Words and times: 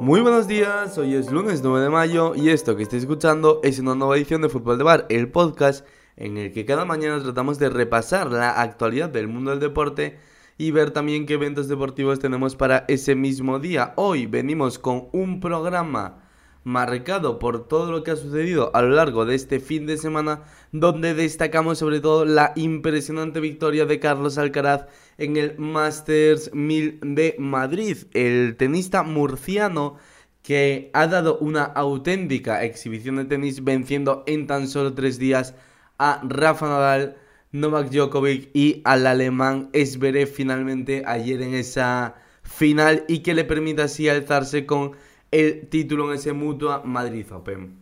Muy 0.00 0.22
buenos 0.22 0.48
días, 0.48 0.96
hoy 0.96 1.14
es 1.14 1.30
lunes 1.30 1.60
9 1.62 1.82
de 1.82 1.90
mayo 1.90 2.34
y 2.34 2.48
esto 2.48 2.74
que 2.74 2.82
estáis 2.82 3.02
escuchando 3.02 3.60
es 3.62 3.78
una 3.80 3.94
nueva 3.94 4.16
edición 4.16 4.40
de 4.40 4.48
Fútbol 4.48 4.78
de 4.78 4.84
Bar, 4.84 5.04
el 5.10 5.28
podcast 5.28 5.86
en 6.16 6.38
el 6.38 6.52
que 6.52 6.64
cada 6.64 6.86
mañana 6.86 7.22
tratamos 7.22 7.58
de 7.58 7.68
repasar 7.68 8.32
la 8.32 8.62
actualidad 8.62 9.10
del 9.10 9.28
mundo 9.28 9.50
del 9.50 9.60
deporte 9.60 10.16
y 10.56 10.70
ver 10.70 10.92
también 10.92 11.26
qué 11.26 11.34
eventos 11.34 11.68
deportivos 11.68 12.18
tenemos 12.18 12.56
para 12.56 12.86
ese 12.88 13.14
mismo 13.14 13.58
día. 13.58 13.92
Hoy 13.96 14.24
venimos 14.24 14.78
con 14.78 15.08
un 15.12 15.38
programa 15.38 16.29
marcado 16.64 17.38
por 17.38 17.66
todo 17.66 17.90
lo 17.90 18.02
que 18.02 18.10
ha 18.10 18.16
sucedido 18.16 18.70
a 18.74 18.82
lo 18.82 18.90
largo 18.90 19.24
de 19.24 19.34
este 19.34 19.60
fin 19.60 19.86
de 19.86 19.96
semana, 19.96 20.42
donde 20.72 21.14
destacamos 21.14 21.78
sobre 21.78 22.00
todo 22.00 22.24
la 22.24 22.52
impresionante 22.56 23.40
victoria 23.40 23.86
de 23.86 23.98
Carlos 23.98 24.38
Alcaraz 24.38 24.86
en 25.18 25.36
el 25.36 25.58
Masters 25.58 26.52
1000 26.52 27.00
de 27.02 27.36
Madrid, 27.38 27.96
el 28.12 28.56
tenista 28.56 29.02
murciano 29.02 29.96
que 30.42 30.90
ha 30.94 31.06
dado 31.06 31.38
una 31.38 31.64
auténtica 31.64 32.64
exhibición 32.64 33.16
de 33.16 33.24
tenis 33.24 33.62
venciendo 33.62 34.24
en 34.26 34.46
tan 34.46 34.68
solo 34.68 34.94
tres 34.94 35.18
días 35.18 35.54
a 35.98 36.20
Rafa 36.26 36.66
Nadal, 36.66 37.16
Novak 37.52 37.90
Djokovic 37.90 38.50
y 38.54 38.80
al 38.84 39.06
alemán 39.06 39.70
Esberet 39.72 40.28
finalmente 40.28 41.02
ayer 41.04 41.42
en 41.42 41.54
esa 41.54 42.14
final 42.42 43.04
y 43.08 43.20
que 43.20 43.34
le 43.34 43.44
permite 43.44 43.82
así 43.82 44.08
alzarse 44.08 44.66
con 44.66 44.92
el 45.30 45.68
título 45.68 46.10
en 46.10 46.18
ese 46.18 46.32
Mutua 46.32 46.82
Madrid 46.84 47.26
Open. 47.32 47.80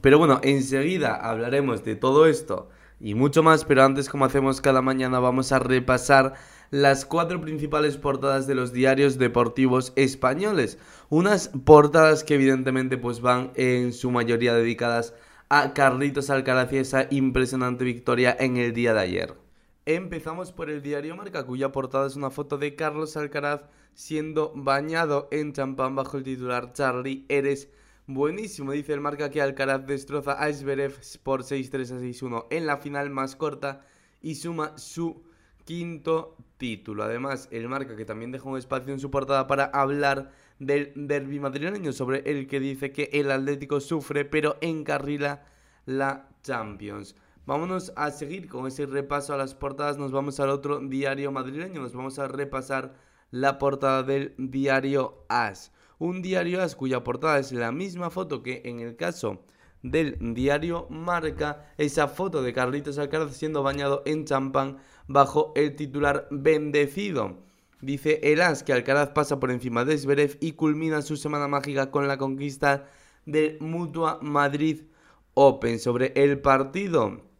Pero 0.00 0.18
bueno, 0.18 0.40
enseguida 0.42 1.14
hablaremos 1.14 1.84
de 1.84 1.96
todo 1.96 2.26
esto 2.26 2.68
y 3.00 3.14
mucho 3.14 3.42
más, 3.42 3.64
pero 3.64 3.84
antes 3.84 4.08
como 4.08 4.24
hacemos 4.24 4.60
cada 4.60 4.82
mañana 4.82 5.18
vamos 5.18 5.52
a 5.52 5.58
repasar 5.58 6.34
las 6.70 7.04
cuatro 7.04 7.40
principales 7.40 7.96
portadas 7.96 8.46
de 8.46 8.54
los 8.54 8.72
diarios 8.72 9.18
deportivos 9.18 9.92
españoles. 9.96 10.78
Unas 11.08 11.48
portadas 11.64 12.24
que 12.24 12.34
evidentemente 12.34 12.98
pues 12.98 13.20
van 13.20 13.52
en 13.54 13.92
su 13.92 14.10
mayoría 14.10 14.54
dedicadas 14.54 15.14
a 15.48 15.72
Carlitos 15.74 16.30
Alcaraz 16.30 16.72
y 16.72 16.78
esa 16.78 17.06
impresionante 17.10 17.84
victoria 17.84 18.36
en 18.38 18.56
el 18.56 18.72
día 18.72 18.94
de 18.94 19.00
ayer. 19.00 19.43
Empezamos 19.86 20.50
por 20.50 20.70
el 20.70 20.80
diario 20.80 21.14
Marca, 21.14 21.44
cuya 21.44 21.70
portada 21.70 22.06
es 22.06 22.16
una 22.16 22.30
foto 22.30 22.56
de 22.56 22.74
Carlos 22.74 23.18
Alcaraz 23.18 23.66
siendo 23.92 24.50
bañado 24.56 25.28
en 25.30 25.52
champán 25.52 25.94
bajo 25.94 26.16
el 26.16 26.22
titular 26.22 26.72
Charlie, 26.72 27.26
eres 27.28 27.68
buenísimo. 28.06 28.72
Dice 28.72 28.94
el 28.94 29.02
Marca 29.02 29.30
que 29.30 29.42
Alcaraz 29.42 29.86
destroza 29.86 30.32
a 30.32 30.50
Zverev 30.50 30.94
por 31.22 31.42
6-3 31.42 31.90
a 31.90 32.00
6-1 32.00 32.46
en 32.48 32.64
la 32.64 32.78
final 32.78 33.10
más 33.10 33.36
corta 33.36 33.84
y 34.22 34.36
suma 34.36 34.72
su 34.78 35.22
quinto 35.66 36.38
título. 36.56 37.02
Además, 37.02 37.48
el 37.50 37.68
Marca 37.68 37.94
que 37.94 38.06
también 38.06 38.32
deja 38.32 38.48
un 38.48 38.56
espacio 38.56 38.90
en 38.90 39.00
su 39.00 39.10
portada 39.10 39.46
para 39.46 39.66
hablar 39.66 40.30
del 40.60 40.92
derby 40.94 41.40
madrileño 41.40 41.92
sobre 41.92 42.22
el 42.30 42.46
que 42.46 42.58
dice 42.58 42.90
que 42.90 43.10
el 43.12 43.30
Atlético 43.30 43.80
sufre 43.80 44.24
pero 44.24 44.56
encarrila 44.62 45.44
la 45.84 46.30
Champions. 46.42 47.16
Vámonos 47.46 47.92
a 47.96 48.10
seguir 48.10 48.48
con 48.48 48.66
ese 48.66 48.86
repaso 48.86 49.34
a 49.34 49.36
las 49.36 49.54
portadas. 49.54 49.98
Nos 49.98 50.12
vamos 50.12 50.40
al 50.40 50.48
otro 50.48 50.80
diario 50.80 51.30
madrileño. 51.30 51.82
Nos 51.82 51.92
vamos 51.92 52.18
a 52.18 52.26
repasar 52.26 52.94
la 53.30 53.58
portada 53.58 54.02
del 54.02 54.34
diario 54.38 55.26
As. 55.28 55.70
Un 55.98 56.22
diario 56.22 56.62
As 56.62 56.74
cuya 56.74 57.04
portada 57.04 57.38
es 57.38 57.52
la 57.52 57.70
misma 57.70 58.08
foto 58.08 58.42
que 58.42 58.62
en 58.64 58.80
el 58.80 58.96
caso 58.96 59.42
del 59.82 60.16
diario 60.34 60.86
Marca, 60.88 61.70
esa 61.76 62.08
foto 62.08 62.42
de 62.42 62.54
Carlitos 62.54 62.96
Alcaraz 62.96 63.36
siendo 63.36 63.62
bañado 63.62 64.02
en 64.06 64.24
champán 64.24 64.78
bajo 65.06 65.52
el 65.54 65.76
titular 65.76 66.26
bendecido. 66.30 67.36
Dice 67.82 68.20
el 68.22 68.40
As 68.40 68.62
que 68.62 68.72
Alcaraz 68.72 69.10
pasa 69.10 69.38
por 69.38 69.50
encima 69.50 69.84
de 69.84 69.98
Zverev 69.98 70.38
y 70.40 70.52
culmina 70.52 71.02
su 71.02 71.18
semana 71.18 71.48
mágica 71.48 71.90
con 71.90 72.08
la 72.08 72.16
conquista 72.16 72.86
del 73.26 73.58
Mutua 73.60 74.18
Madrid 74.22 74.84
Open 75.34 75.78
sobre 75.78 76.12
el 76.14 76.40
partido 76.40 77.33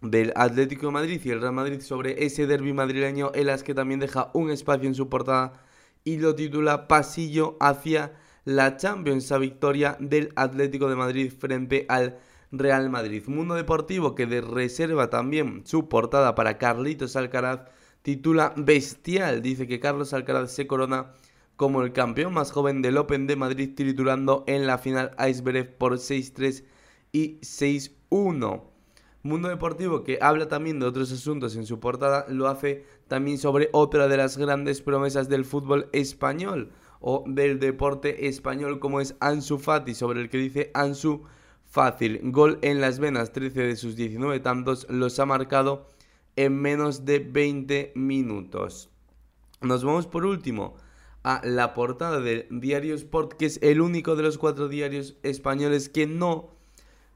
del 0.00 0.32
Atlético 0.36 0.86
de 0.86 0.92
Madrid 0.92 1.20
y 1.24 1.30
el 1.30 1.40
Real 1.40 1.52
Madrid 1.52 1.80
sobre 1.80 2.24
ese 2.24 2.46
derby 2.46 2.72
madrileño, 2.72 3.32
el 3.34 3.50
As 3.50 3.62
que 3.62 3.74
también 3.74 4.00
deja 4.00 4.30
un 4.34 4.50
espacio 4.50 4.88
en 4.88 4.94
su 4.94 5.08
portada 5.08 5.60
y 6.04 6.18
lo 6.18 6.34
titula 6.34 6.88
Pasillo 6.88 7.56
hacia 7.60 8.12
la 8.44 8.76
Champions, 8.76 9.30
a 9.32 9.38
victoria 9.38 9.96
del 10.00 10.32
Atlético 10.36 10.88
de 10.88 10.96
Madrid 10.96 11.32
frente 11.36 11.84
al 11.88 12.18
Real 12.50 12.88
Madrid. 12.88 13.24
Mundo 13.26 13.54
Deportivo 13.54 14.14
que 14.14 14.26
de 14.26 14.40
reserva 14.40 15.10
también 15.10 15.62
su 15.66 15.88
portada 15.88 16.34
para 16.34 16.56
Carlitos 16.56 17.16
Alcaraz 17.16 17.60
titula 18.02 18.54
Bestial. 18.56 19.42
Dice 19.42 19.66
que 19.66 19.80
Carlos 19.80 20.14
Alcaraz 20.14 20.52
se 20.52 20.66
corona 20.66 21.12
como 21.56 21.82
el 21.82 21.92
campeón 21.92 22.32
más 22.32 22.52
joven 22.52 22.82
del 22.82 22.96
Open 22.96 23.26
de 23.26 23.36
Madrid, 23.36 23.74
titulando 23.74 24.44
en 24.46 24.66
la 24.66 24.78
final 24.78 25.10
a 25.18 25.26
por 25.76 25.94
6-3 25.94 26.64
y 27.12 27.38
6-1. 27.40 28.77
Mundo 29.28 29.48
Deportivo, 29.48 30.02
que 30.02 30.18
habla 30.20 30.48
también 30.48 30.80
de 30.80 30.86
otros 30.86 31.12
asuntos 31.12 31.54
en 31.54 31.66
su 31.66 31.78
portada, 31.78 32.26
lo 32.28 32.48
hace 32.48 32.84
también 33.06 33.38
sobre 33.38 33.68
otra 33.72 34.08
de 34.08 34.16
las 34.16 34.38
grandes 34.38 34.80
promesas 34.80 35.28
del 35.28 35.44
fútbol 35.44 35.88
español 35.92 36.72
o 37.00 37.24
del 37.26 37.60
deporte 37.60 38.26
español 38.26 38.80
como 38.80 39.00
es 39.00 39.14
Ansu 39.20 39.58
Fati, 39.58 39.94
sobre 39.94 40.20
el 40.20 40.30
que 40.30 40.38
dice 40.38 40.70
Ansu 40.74 41.24
fácil, 41.64 42.20
gol 42.24 42.58
en 42.62 42.80
las 42.80 42.98
venas, 42.98 43.32
13 43.32 43.62
de 43.62 43.76
sus 43.76 43.94
19 43.94 44.40
tantos 44.40 44.86
los 44.88 45.18
ha 45.20 45.26
marcado 45.26 45.86
en 46.36 46.60
menos 46.60 47.04
de 47.04 47.18
20 47.18 47.92
minutos. 47.94 48.90
Nos 49.60 49.84
vamos 49.84 50.06
por 50.06 50.24
último 50.24 50.76
a 51.22 51.42
la 51.44 51.74
portada 51.74 52.20
del 52.20 52.46
Diario 52.50 52.94
Sport, 52.94 53.34
que 53.34 53.46
es 53.46 53.58
el 53.62 53.80
único 53.80 54.16
de 54.16 54.22
los 54.22 54.38
cuatro 54.38 54.68
diarios 54.68 55.16
españoles 55.22 55.88
que 55.88 56.06
no 56.06 56.57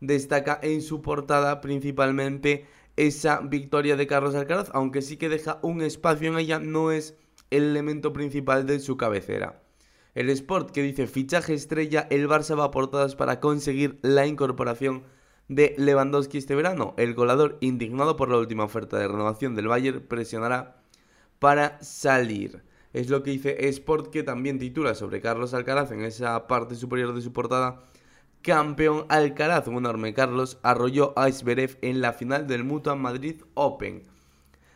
destaca 0.02 0.58
en 0.62 0.82
su 0.82 1.00
portada 1.00 1.60
principalmente 1.60 2.66
esa 2.96 3.40
victoria 3.40 3.96
de 3.96 4.06
Carlos 4.06 4.34
Alcaraz, 4.34 4.68
aunque 4.74 5.00
sí 5.00 5.16
que 5.16 5.30
deja 5.30 5.58
un 5.62 5.80
espacio 5.80 6.28
en 6.28 6.38
ella, 6.38 6.58
no 6.58 6.90
es 6.90 7.16
el 7.50 7.62
elemento 7.62 8.12
principal 8.12 8.66
de 8.66 8.80
su 8.80 8.96
cabecera. 8.96 9.62
El 10.14 10.28
Sport 10.28 10.72
que 10.72 10.82
dice 10.82 11.06
fichaje 11.06 11.54
estrella, 11.54 12.06
el 12.10 12.28
Barça 12.28 12.58
va 12.58 12.64
a 12.64 12.70
portadas 12.70 13.14
para 13.14 13.41
conseguir 13.41 13.98
la 14.02 14.26
incorporación 14.26 15.04
de 15.48 15.74
Lewandowski 15.78 16.36
este 16.36 16.54
verano. 16.54 16.94
El 16.98 17.14
goleador, 17.14 17.56
indignado 17.60 18.16
por 18.16 18.28
la 18.28 18.38
última 18.38 18.64
oferta 18.64 18.98
de 18.98 19.08
renovación 19.08 19.54
del 19.54 19.68
Bayern, 19.68 20.02
presionará 20.06 20.82
para 21.38 21.80
salir. 21.80 22.62
Es 22.92 23.08
lo 23.08 23.22
que 23.22 23.30
dice 23.30 23.68
Sport 23.68 24.10
que 24.10 24.22
también 24.22 24.58
titula 24.58 24.94
sobre 24.94 25.20
Carlos 25.20 25.54
Alcaraz 25.54 25.92
en 25.92 26.02
esa 26.02 26.46
parte 26.46 26.74
superior 26.74 27.14
de 27.14 27.22
su 27.22 27.32
portada 27.32 27.80
campeón 28.42 29.06
Alcaraz, 29.08 29.69
un 29.69 29.76
enorme 29.76 30.14
Carlos, 30.14 30.58
arrolló 30.62 31.16
a 31.16 31.30
Zverev 31.30 31.78
en 31.80 32.00
la 32.00 32.12
final 32.12 32.47
del 32.47 32.64
Mutua 32.64 32.97
Madrid 32.97 33.42
Open. 33.54 34.03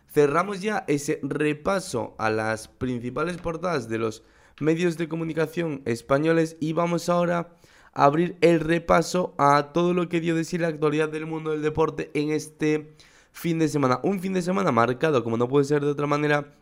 Cerramos 0.09 0.63
ya 0.63 0.85
ese 0.89 1.21
repaso 1.23 2.15
a 2.19 2.31
las 2.31 2.69
principales 2.69 3.37
portadas 3.39 3.89
de 3.89 3.99
los 3.99 4.23
medios 4.61 4.97
de 4.97 5.09
comunicación 5.09 5.83
españoles 5.85 6.57
y 6.61 6.73
vamos 6.73 7.09
ahora 7.09 7.53
a 7.93 8.05
abrir 8.05 8.37
el 8.41 8.61
repaso 8.61 9.35
a 9.37 9.73
todo 9.75 9.93
lo 9.93 10.09
que 10.09 10.21
dio 10.21 10.35
de 10.35 10.45
sí 10.45 10.59
la 10.59 10.69
actualidad 10.69 11.09
del 11.09 11.27
mundo 11.27 11.51
del 11.51 11.63
deporte 11.63 12.11
en 12.15 12.31
este 12.31 12.95
fin 13.33 13.59
de 13.59 13.69
semana. 13.69 14.01
Un 14.03 14.21
fin 14.21 14.33
de 14.33 14.43
semana 14.43 14.73
marcado, 14.73 15.23
como 15.23 15.37
no 15.37 15.49
puede 15.49 15.67
ser 15.67 15.85
de 15.85 15.91
otra 15.91 16.07
manera, 16.07 16.55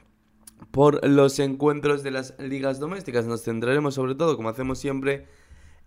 por 0.70 1.06
los 1.06 1.38
encuentros 1.38 2.02
de 2.02 2.10
las 2.10 2.34
ligas 2.38 2.80
domésticas. 2.80 3.26
Nos 3.26 3.42
centraremos 3.42 3.94
sobre 3.94 4.14
todo, 4.14 4.36
como 4.36 4.48
hacemos 4.48 4.78
siempre, 4.78 5.26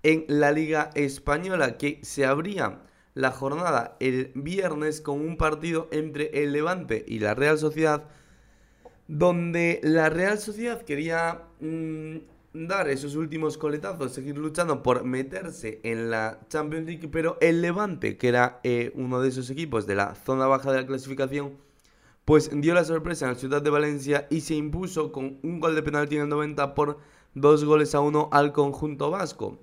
en 0.03 0.25
la 0.27 0.51
Liga 0.51 0.89
Española, 0.95 1.77
que 1.77 1.99
se 2.03 2.25
abría 2.25 2.81
la 3.13 3.31
jornada 3.31 3.97
el 3.99 4.31
viernes 4.35 5.01
con 5.01 5.21
un 5.21 5.37
partido 5.37 5.87
entre 5.91 6.43
el 6.43 6.53
Levante 6.53 7.03
y 7.07 7.19
la 7.19 7.33
Real 7.33 7.57
Sociedad, 7.57 8.05
donde 9.07 9.79
la 9.83 10.09
Real 10.09 10.37
Sociedad 10.37 10.83
quería 10.83 11.43
mm, 11.59 12.17
dar 12.53 12.89
esos 12.89 13.15
últimos 13.15 13.57
coletazos, 13.57 14.13
seguir 14.13 14.37
luchando 14.37 14.83
por 14.83 15.03
meterse 15.03 15.79
en 15.83 16.09
la 16.09 16.39
Champions 16.49 16.85
League, 16.85 17.07
pero 17.07 17.37
el 17.41 17.61
Levante, 17.61 18.17
que 18.17 18.27
era 18.27 18.59
eh, 18.63 18.91
uno 18.95 19.19
de 19.19 19.29
esos 19.29 19.49
equipos 19.49 19.87
de 19.87 19.95
la 19.95 20.15
zona 20.15 20.47
baja 20.47 20.71
de 20.71 20.81
la 20.81 20.87
clasificación, 20.87 21.57
pues 22.25 22.49
dio 22.53 22.73
la 22.73 22.83
sorpresa 22.83 23.25
en 23.25 23.33
la 23.33 23.39
ciudad 23.39 23.61
de 23.61 23.69
Valencia 23.69 24.27
y 24.29 24.41
se 24.41 24.55
impuso 24.55 25.11
con 25.11 25.39
un 25.43 25.59
gol 25.59 25.75
de 25.75 25.83
penalti 25.83 26.15
en 26.15 26.23
el 26.23 26.29
90 26.29 26.75
por 26.75 26.97
dos 27.33 27.63
goles 27.63 27.95
a 27.95 28.01
uno 28.01 28.29
al 28.31 28.51
conjunto 28.51 29.09
vasco. 29.09 29.59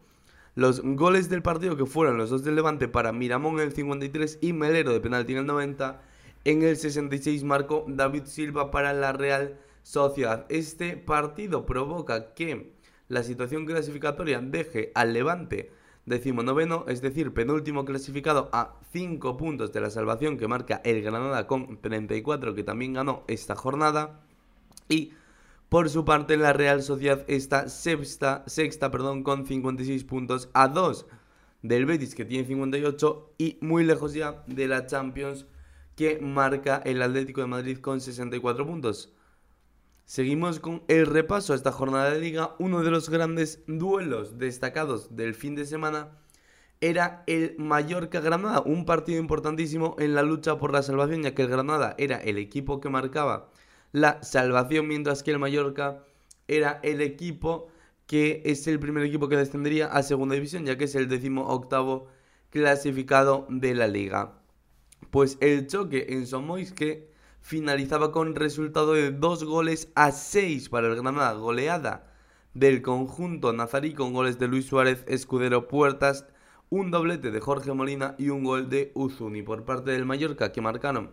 Los 0.56 0.82
goles 0.82 1.28
del 1.28 1.42
partido 1.42 1.76
que 1.76 1.84
fueron 1.84 2.16
los 2.16 2.30
dos 2.30 2.44
del 2.44 2.54
Levante 2.54 2.86
para 2.86 3.10
Miramón 3.12 3.54
en 3.54 3.62
el 3.62 3.72
53 3.72 4.38
y 4.40 4.52
Melero 4.52 4.92
de 4.92 5.00
penalti 5.00 5.32
en 5.32 5.38
el 5.38 5.46
90. 5.46 6.00
En 6.44 6.62
el 6.62 6.76
66 6.76 7.42
marcó 7.42 7.84
David 7.88 8.24
Silva 8.26 8.70
para 8.70 8.92
la 8.92 9.12
Real 9.12 9.58
Sociedad. 9.82 10.46
Este 10.48 10.96
partido 10.96 11.66
provoca 11.66 12.34
que 12.34 12.72
la 13.08 13.24
situación 13.24 13.66
clasificatoria 13.66 14.40
deje 14.40 14.92
al 14.94 15.12
Levante 15.12 15.72
decimonoveno, 16.06 16.84
es 16.86 17.00
decir, 17.02 17.32
penúltimo 17.32 17.84
clasificado 17.84 18.48
a 18.52 18.76
5 18.92 19.36
puntos 19.36 19.72
de 19.72 19.80
la 19.80 19.90
salvación 19.90 20.38
que 20.38 20.46
marca 20.46 20.80
el 20.84 21.02
Granada 21.02 21.46
con 21.46 21.80
34 21.80 22.54
que 22.54 22.62
también 22.62 22.92
ganó 22.92 23.24
esta 23.26 23.56
jornada. 23.56 24.20
Y 24.88 25.12
Por 25.74 25.90
su 25.90 26.04
parte, 26.04 26.36
la 26.36 26.52
Real 26.52 26.84
Sociedad 26.84 27.24
está 27.26 27.68
sexta, 27.68 28.44
sexta 28.46 28.92
perdón, 28.92 29.24
con 29.24 29.44
56 29.44 30.04
puntos 30.04 30.48
a 30.54 30.68
2 30.68 31.04
del 31.62 31.84
Betis 31.84 32.14
que 32.14 32.24
tiene 32.24 32.46
58 32.46 33.34
y 33.38 33.58
muy 33.60 33.82
lejos 33.82 34.14
ya 34.14 34.44
de 34.46 34.68
la 34.68 34.86
Champions 34.86 35.46
que 35.96 36.20
marca 36.20 36.80
el 36.84 37.02
Atlético 37.02 37.40
de 37.40 37.48
Madrid 37.48 37.78
con 37.78 38.00
64 38.00 38.64
puntos. 38.64 39.12
Seguimos 40.04 40.60
con 40.60 40.84
el 40.86 41.06
repaso 41.06 41.52
a 41.52 41.56
esta 41.56 41.72
jornada 41.72 42.08
de 42.08 42.20
liga. 42.20 42.54
Uno 42.60 42.84
de 42.84 42.92
los 42.92 43.10
grandes 43.10 43.64
duelos 43.66 44.38
destacados 44.38 45.16
del 45.16 45.34
fin 45.34 45.56
de 45.56 45.66
semana 45.66 46.10
era 46.80 47.24
el 47.26 47.56
Mallorca-Granada, 47.58 48.60
un 48.60 48.84
partido 48.84 49.18
importantísimo 49.18 49.96
en 49.98 50.14
la 50.14 50.22
lucha 50.22 50.56
por 50.56 50.72
la 50.72 50.84
salvación, 50.84 51.24
ya 51.24 51.34
que 51.34 51.42
el 51.42 51.48
Granada 51.48 51.96
era 51.98 52.18
el 52.18 52.38
equipo 52.38 52.80
que 52.80 52.90
marcaba 52.90 53.50
la 53.94 54.20
salvación, 54.24 54.88
mientras 54.88 55.22
que 55.22 55.30
el 55.30 55.38
Mallorca 55.38 56.02
era 56.48 56.80
el 56.82 57.00
equipo 57.00 57.68
que 58.08 58.42
es 58.44 58.66
el 58.66 58.80
primer 58.80 59.04
equipo 59.04 59.28
que 59.28 59.36
descendería 59.36 59.86
a 59.86 60.02
segunda 60.02 60.34
división, 60.34 60.66
ya 60.66 60.76
que 60.76 60.84
es 60.84 60.96
el 60.96 61.08
décimo 61.08 61.46
octavo 61.46 62.08
clasificado 62.50 63.46
de 63.48 63.72
la 63.72 63.86
liga. 63.86 64.40
Pues 65.12 65.38
el 65.40 65.68
choque 65.68 66.06
en 66.08 66.26
Somois 66.26 66.72
que 66.72 67.08
finalizaba 67.40 68.10
con 68.10 68.34
resultado 68.34 68.94
de 68.94 69.12
dos 69.12 69.44
goles 69.44 69.92
a 69.94 70.10
seis 70.10 70.68
para 70.68 70.88
el 70.88 70.96
Granada, 70.96 71.34
goleada 71.34 72.12
del 72.52 72.82
conjunto 72.82 73.52
nazarí 73.52 73.94
con 73.94 74.12
goles 74.12 74.40
de 74.40 74.48
Luis 74.48 74.66
Suárez, 74.66 75.04
Escudero 75.06 75.68
Puertas, 75.68 76.26
un 76.68 76.90
doblete 76.90 77.30
de 77.30 77.40
Jorge 77.40 77.72
Molina 77.72 78.16
y 78.18 78.30
un 78.30 78.42
gol 78.42 78.68
de 78.68 78.90
Uzuni 78.94 79.42
por 79.42 79.64
parte 79.64 79.92
del 79.92 80.04
Mallorca 80.04 80.50
que 80.50 80.60
marcaron 80.60 81.12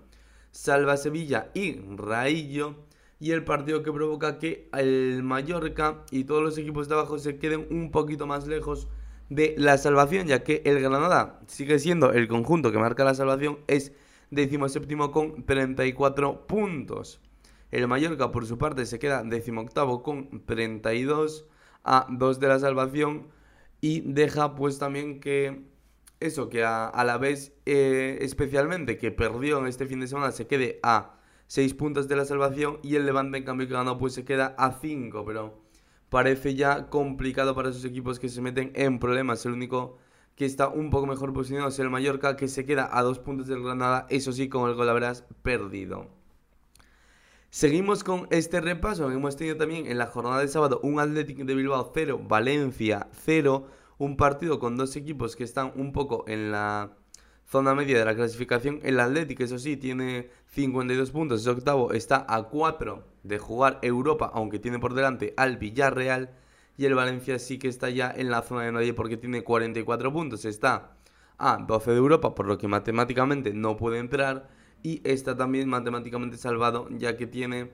Salva 0.51 0.97
Sevilla 0.97 1.49
y 1.53 1.79
Raillo 1.95 2.75
y 3.19 3.31
el 3.31 3.43
partido 3.43 3.83
que 3.83 3.91
provoca 3.91 4.39
que 4.39 4.69
el 4.73 5.21
Mallorca 5.23 6.03
y 6.11 6.23
todos 6.23 6.41
los 6.41 6.57
equipos 6.57 6.87
de 6.87 6.95
abajo 6.95 7.19
se 7.19 7.37
queden 7.37 7.67
un 7.69 7.91
poquito 7.91 8.25
más 8.25 8.47
lejos 8.47 8.87
de 9.29 9.55
la 9.57 9.77
salvación, 9.77 10.27
ya 10.27 10.43
que 10.43 10.61
el 10.65 10.81
Granada 10.81 11.39
sigue 11.47 11.79
siendo 11.79 12.11
el 12.11 12.27
conjunto 12.27 12.71
que 12.71 12.79
marca 12.79 13.03
la 13.03 13.13
salvación, 13.13 13.59
es 13.67 13.93
séptimo 14.69 15.11
con 15.11 15.45
34 15.45 16.47
puntos. 16.47 17.21
El 17.69 17.87
Mallorca, 17.87 18.31
por 18.31 18.45
su 18.45 18.57
parte, 18.57 18.85
se 18.85 18.99
queda 18.99 19.23
octavo 19.61 20.03
con 20.03 20.45
32 20.45 21.45
a 21.83 22.07
2 22.09 22.39
de 22.39 22.47
la 22.47 22.59
salvación 22.59 23.27
y 23.79 24.01
deja 24.01 24.55
pues 24.55 24.79
también 24.79 25.19
que 25.21 25.61
eso, 26.21 26.49
que 26.49 26.63
a, 26.63 27.03
la 27.03 27.17
vez 27.17 27.53
eh, 27.65 28.19
especialmente 28.21 28.97
que 28.97 29.11
perdió 29.11 29.59
en 29.59 29.67
este 29.67 29.85
fin 29.85 29.99
de 29.99 30.07
semana 30.07 30.31
se 30.31 30.47
quede 30.47 30.79
a 30.83 31.17
6 31.47 31.73
puntos 31.73 32.07
de 32.07 32.15
la 32.15 32.25
salvación 32.25 32.79
y 32.83 32.95
el 32.95 33.05
Levante 33.05 33.37
en 33.37 33.43
cambio 33.43 33.67
que 33.67 33.73
ganó 33.73 33.97
pues 33.97 34.13
se 34.13 34.23
queda 34.23 34.55
a 34.57 34.79
5, 34.79 35.25
pero 35.25 35.61
parece 36.09 36.55
ya 36.55 36.89
complicado 36.89 37.55
para 37.55 37.69
esos 37.69 37.83
equipos 37.83 38.19
que 38.19 38.29
se 38.29 38.41
meten 38.41 38.71
en 38.75 38.99
problemas. 38.99 39.45
El 39.45 39.53
único 39.53 39.97
que 40.35 40.45
está 40.45 40.69
un 40.69 40.89
poco 40.89 41.07
mejor 41.07 41.33
posicionado 41.33 41.69
es 41.69 41.79
el 41.79 41.89
Mallorca 41.89 42.37
que 42.37 42.47
se 42.47 42.65
queda 42.65 42.89
a 42.91 43.01
2 43.01 43.19
puntos 43.19 43.47
del 43.47 43.63
Granada, 43.63 44.07
eso 44.09 44.31
sí 44.31 44.47
con 44.47 44.69
el 44.69 44.75
gol 44.75 44.89
habrás 44.89 45.25
perdido. 45.43 46.21
Seguimos 47.53 48.05
con 48.05 48.27
este 48.31 48.61
repaso. 48.61 49.11
Hemos 49.11 49.35
tenido 49.35 49.57
también 49.57 49.85
en 49.85 49.97
la 49.97 50.05
jornada 50.05 50.39
de 50.39 50.47
sábado 50.47 50.79
un 50.83 51.01
Atlético 51.01 51.43
de 51.43 51.53
Bilbao 51.53 51.91
0, 51.93 52.21
Valencia 52.25 53.09
0, 53.11 53.67
un 54.01 54.17
partido 54.17 54.57
con 54.57 54.77
dos 54.77 54.95
equipos 54.95 55.35
que 55.35 55.43
están 55.43 55.73
un 55.75 55.91
poco 55.91 56.25
en 56.27 56.51
la 56.51 56.89
zona 57.45 57.75
media 57.75 57.99
de 57.99 58.05
la 58.05 58.15
clasificación. 58.15 58.79
El 58.81 58.99
Atlético, 58.99 59.43
eso 59.43 59.59
sí, 59.59 59.77
tiene 59.77 60.31
52 60.47 61.11
puntos, 61.11 61.41
es 61.41 61.47
octavo, 61.47 61.93
está 61.93 62.25
a 62.27 62.41
4 62.41 63.03
de 63.21 63.37
jugar 63.37 63.77
Europa, 63.83 64.31
aunque 64.33 64.57
tiene 64.57 64.79
por 64.79 64.95
delante 64.95 65.35
al 65.37 65.57
Villarreal. 65.57 66.31
Y 66.77 66.85
el 66.85 66.95
Valencia 66.95 67.37
sí 67.37 67.59
que 67.59 67.67
está 67.67 67.91
ya 67.91 68.11
en 68.11 68.31
la 68.31 68.41
zona 68.41 68.63
de 68.63 68.71
nadie 68.71 68.95
porque 68.95 69.17
tiene 69.17 69.43
44 69.43 70.11
puntos, 70.11 70.45
está 70.45 70.97
a 71.37 71.57
12 71.57 71.91
de 71.91 71.97
Europa, 71.97 72.33
por 72.33 72.47
lo 72.47 72.57
que 72.57 72.67
matemáticamente 72.67 73.53
no 73.53 73.77
puede 73.77 73.99
entrar. 73.99 74.49
Y 74.81 74.99
está 75.07 75.37
también 75.37 75.69
matemáticamente 75.69 76.37
salvado, 76.37 76.87
ya 76.89 77.17
que 77.17 77.27
tiene 77.27 77.71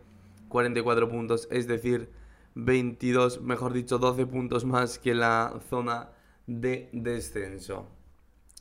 44 0.50 1.08
puntos, 1.08 1.48
es 1.52 1.68
decir, 1.68 2.12
22, 2.56 3.40
mejor 3.44 3.72
dicho, 3.72 3.98
12 3.98 4.26
puntos 4.26 4.66
más 4.66 5.00
que 5.00 5.14
la 5.14 5.58
zona 5.70 6.10
de 6.48 6.90
descenso. 6.94 7.88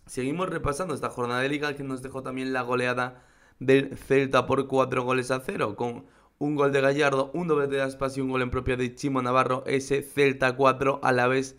Seguimos 0.06 0.48
repasando 0.48 0.94
esta 0.94 1.10
jornada 1.10 1.40
de 1.40 1.48
liga 1.48 1.74
que 1.74 1.82
nos 1.82 2.02
dejó 2.02 2.22
también 2.22 2.52
la 2.52 2.62
goleada 2.62 3.24
del 3.58 3.96
Celta 3.96 4.46
por 4.46 4.68
4 4.68 5.02
goles 5.02 5.30
a 5.30 5.40
0, 5.40 5.76
con 5.76 6.06
un 6.38 6.54
gol 6.54 6.72
de 6.72 6.80
Gallardo, 6.80 7.30
un 7.32 7.48
doble 7.48 7.66
de 7.66 7.80
Aspas 7.80 8.16
y 8.16 8.20
un 8.20 8.28
gol 8.28 8.42
en 8.42 8.50
propia 8.50 8.76
de 8.76 8.94
Chimo 8.94 9.22
Navarro, 9.22 9.64
ese 9.66 10.02
Celta 10.02 10.54
4, 10.54 11.00
a 11.02 11.12
la 11.12 11.26
vez 11.26 11.56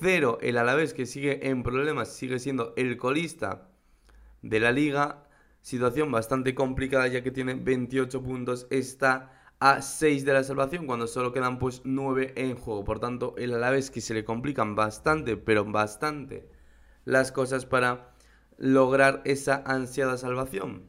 0. 0.00 0.38
El 0.40 0.58
Alavés 0.58 0.94
que 0.94 1.06
sigue 1.06 1.48
en 1.48 1.62
problemas, 1.62 2.08
sigue 2.08 2.38
siendo 2.38 2.72
el 2.76 2.96
colista 2.96 3.68
de 4.42 4.60
la 4.60 4.72
liga. 4.72 5.26
Situación 5.62 6.12
bastante 6.12 6.54
complicada 6.54 7.08
ya 7.08 7.22
que 7.22 7.30
tiene 7.30 7.54
28 7.54 8.22
puntos, 8.22 8.66
está 8.70 9.43
a 9.64 9.80
6 9.80 10.26
de 10.26 10.34
la 10.34 10.44
salvación 10.44 10.84
cuando 10.84 11.06
solo 11.06 11.32
quedan 11.32 11.58
pues 11.58 11.80
9 11.84 12.34
en 12.36 12.54
juego. 12.54 12.84
Por 12.84 13.00
tanto, 13.00 13.34
el 13.38 13.54
Alavés 13.54 13.90
que 13.90 14.02
se 14.02 14.12
le 14.12 14.22
complican 14.22 14.74
bastante, 14.74 15.38
pero 15.38 15.64
bastante 15.64 16.46
las 17.06 17.32
cosas 17.32 17.64
para 17.64 18.12
lograr 18.58 19.22
esa 19.24 19.62
ansiada 19.64 20.18
salvación. 20.18 20.82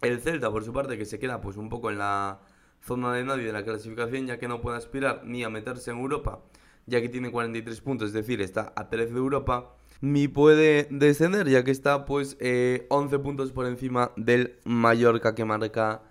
El 0.00 0.20
Celta, 0.20 0.48
por 0.48 0.62
su 0.62 0.72
parte, 0.72 0.96
que 0.96 1.06
se 1.06 1.18
queda 1.18 1.40
pues 1.40 1.56
un 1.56 1.68
poco 1.68 1.90
en 1.90 1.98
la 1.98 2.38
zona 2.80 3.12
de 3.14 3.24
nadie 3.24 3.46
de 3.46 3.52
la 3.52 3.64
clasificación, 3.64 4.28
ya 4.28 4.38
que 4.38 4.46
no 4.46 4.60
puede 4.60 4.76
aspirar 4.76 5.22
ni 5.24 5.42
a 5.42 5.50
meterse 5.50 5.90
en 5.90 5.98
Europa, 5.98 6.44
ya 6.86 7.00
que 7.00 7.08
tiene 7.08 7.32
43 7.32 7.80
puntos, 7.80 8.06
es 8.06 8.12
decir, 8.12 8.40
está 8.40 8.72
a 8.76 8.90
13 8.90 9.12
de 9.12 9.18
Europa, 9.18 9.74
ni 10.00 10.28
puede 10.28 10.86
descender, 10.92 11.48
ya 11.48 11.64
que 11.64 11.72
está 11.72 12.04
pues 12.04 12.34
11 12.34 12.40
eh, 12.42 13.18
puntos 13.20 13.50
por 13.50 13.66
encima 13.66 14.12
del 14.16 14.60
Mallorca 14.64 15.34
que 15.34 15.44
marca 15.44 16.02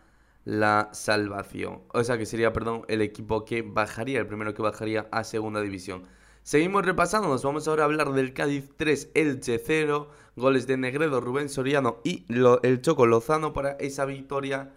la 0.48 0.88
salvación. 0.94 1.82
O 1.90 2.02
sea 2.06 2.18
que 2.18 2.26
sería, 2.26 2.54
perdón, 2.54 2.84
el 2.88 3.02
equipo 3.02 3.44
que 3.44 3.64
bajaría, 3.64 4.20
el 4.20 4.28
primero 4.28 4.54
que 4.54 4.62
bajaría 4.62 5.10
a 5.12 5.26
segunda 5.26 5.60
división. 5.60 6.04
Seguimos 6.42 6.86
repasando, 6.86 7.28
nos 7.28 7.44
vamos 7.44 7.68
ahora 7.68 7.84
a 7.84 7.86
hablar 7.88 8.14
del 8.14 8.34
Cádiz 8.34 8.70
3, 8.78 9.12
Elche 9.14 9.60
0, 9.60 10.10
goles 10.38 10.66
de 10.66 10.78
Negredo, 10.78 11.20
Rubén 11.20 11.50
Soriano 11.50 11.98
y 12.06 12.26
el 12.64 12.80
Choco 12.80 13.06
Lozano 13.06 13.52
para 13.52 13.72
esa 13.72 14.06
victoria 14.06 14.72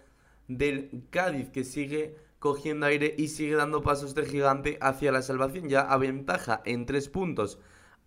del 0.49 1.05
Cádiz 1.09 1.49
que 1.51 1.63
sigue 1.63 2.17
cogiendo 2.39 2.87
aire 2.87 3.15
y 3.17 3.29
sigue 3.29 3.55
dando 3.55 3.81
pasos 3.81 4.13
de 4.13 4.25
gigante 4.25 4.77
hacia 4.81 5.13
la 5.13 5.21
salvación, 5.21 5.69
ya 5.69 5.83
aventaja 5.83 6.61
en 6.65 6.85
3 6.85 7.07
puntos 7.07 7.59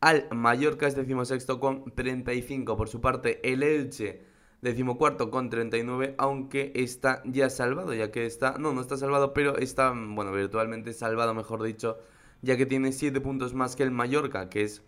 al 0.02 0.28
Mallorca 0.32 0.86
es 0.86 0.96
decimosexto 0.96 1.60
con 1.60 1.90
35, 1.94 2.76
por 2.76 2.90
su 2.90 3.00
parte 3.00 3.40
el 3.50 3.62
Elche 3.62 4.33
decimocuarto 4.64 5.30
con 5.30 5.50
39, 5.50 6.14
aunque 6.16 6.72
está 6.74 7.22
ya 7.26 7.50
salvado, 7.50 7.92
ya 7.92 8.10
que 8.10 8.24
está, 8.24 8.56
no, 8.58 8.72
no 8.72 8.80
está 8.80 8.96
salvado, 8.96 9.34
pero 9.34 9.58
está, 9.58 9.90
bueno, 9.94 10.32
virtualmente 10.32 10.94
salvado, 10.94 11.34
mejor 11.34 11.62
dicho, 11.62 11.98
ya 12.40 12.56
que 12.56 12.64
tiene 12.64 12.92
7 12.92 13.20
puntos 13.20 13.52
más 13.52 13.76
que 13.76 13.82
el 13.82 13.90
Mallorca, 13.90 14.48
que 14.48 14.62
es 14.62 14.82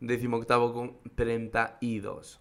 decimoctavo 0.00 0.74
con 0.74 0.98
32. 1.14 2.40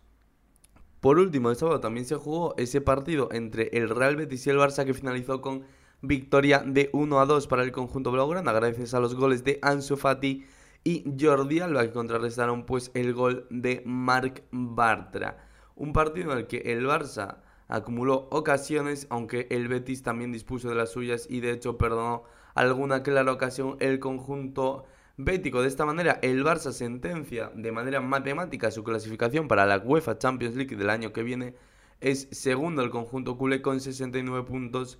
Por 0.99 1.19
último, 1.19 1.51
el 1.51 1.55
sábado 1.55 1.79
también 1.79 2.07
se 2.07 2.15
jugó 2.15 2.55
ese 2.57 2.81
partido 2.81 3.29
entre 3.31 3.69
el 3.73 3.87
Real 3.87 4.15
Betis 4.15 4.47
y 4.47 4.49
el 4.49 4.57
Barça 4.57 4.83
que 4.83 4.95
finalizó 4.95 5.39
con 5.39 5.63
victoria 6.01 6.63
de 6.65 6.89
1 6.93 7.19
a 7.19 7.27
2 7.27 7.45
para 7.45 7.61
el 7.61 7.71
conjunto 7.71 8.11
blaugrana 8.11 8.53
gracias 8.53 8.95
a 8.95 8.99
los 8.99 9.13
goles 9.13 9.43
de 9.43 9.59
Ansu 9.61 9.97
Fati 9.97 10.45
y 10.83 11.03
Jordi 11.19 11.59
Alba 11.59 11.83
que 11.83 11.91
contrarrestaron 11.91 12.65
pues 12.65 12.89
el 12.95 13.13
gol 13.13 13.45
de 13.51 13.83
Marc 13.85 14.43
Bartra. 14.49 15.50
Un 15.81 15.93
partido 15.93 16.31
en 16.31 16.37
el 16.37 16.45
que 16.45 16.57
el 16.57 16.85
Barça 16.85 17.37
acumuló 17.67 18.27
ocasiones, 18.29 19.07
aunque 19.09 19.47
el 19.49 19.67
Betis 19.67 20.03
también 20.03 20.31
dispuso 20.31 20.69
de 20.69 20.75
las 20.75 20.91
suyas 20.91 21.25
y 21.27 21.39
de 21.39 21.49
hecho 21.49 21.79
perdonó 21.79 22.21
alguna 22.53 23.01
clara 23.01 23.31
ocasión 23.31 23.77
el 23.79 23.97
conjunto 23.97 24.85
bético. 25.17 25.63
De 25.63 25.67
esta 25.67 25.83
manera, 25.83 26.19
el 26.21 26.43
Barça 26.43 26.71
sentencia 26.71 27.51
de 27.55 27.71
manera 27.71 27.99
matemática 27.99 28.69
su 28.69 28.83
clasificación 28.83 29.47
para 29.47 29.65
la 29.65 29.79
UEFA 29.79 30.19
Champions 30.19 30.55
League 30.55 30.75
del 30.75 30.91
año 30.91 31.13
que 31.13 31.23
viene. 31.23 31.55
Es 31.99 32.27
segundo 32.29 32.83
el 32.83 32.91
conjunto 32.91 33.35
culé 33.35 33.63
con 33.63 33.79
69 33.79 34.45
puntos. 34.47 34.99